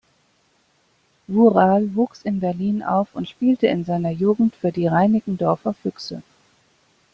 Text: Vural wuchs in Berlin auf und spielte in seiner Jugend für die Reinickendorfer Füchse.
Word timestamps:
Vural 1.27 1.93
wuchs 1.93 2.23
in 2.23 2.39
Berlin 2.39 2.81
auf 2.81 3.13
und 3.13 3.29
spielte 3.29 3.67
in 3.67 3.85
seiner 3.85 4.09
Jugend 4.09 4.55
für 4.55 4.71
die 4.71 4.87
Reinickendorfer 4.87 5.75
Füchse. 5.75 6.23